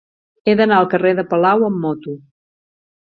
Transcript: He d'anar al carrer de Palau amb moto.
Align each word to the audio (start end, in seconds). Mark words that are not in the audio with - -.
He 0.47 0.53
d'anar 0.61 0.79
al 0.83 0.89
carrer 0.95 1.11
de 1.19 1.25
Palau 1.35 1.67
amb 1.69 1.81
moto. 1.85 2.17